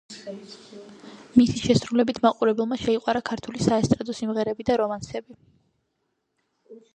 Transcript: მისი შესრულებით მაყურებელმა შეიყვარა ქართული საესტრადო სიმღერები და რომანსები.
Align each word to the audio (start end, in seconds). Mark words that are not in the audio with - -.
მისი 1.41 1.59
შესრულებით 1.65 2.19
მაყურებელმა 2.23 2.79
შეიყვარა 2.85 3.21
ქართული 3.31 3.61
საესტრადო 3.67 4.17
სიმღერები 4.21 4.67
და 4.71 4.79
რომანსები. 4.83 5.39